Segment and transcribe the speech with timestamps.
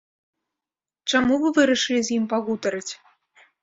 [1.13, 2.93] Чаму вы вырашылі з ім пагутарыць?